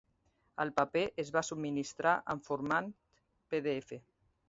El 0.63 0.71
paper 0.79 1.03
es 1.25 1.29
va 1.37 1.45
subministrar 1.51 2.17
en 2.37 2.45
format 2.51 2.93
pdf. 3.53 3.99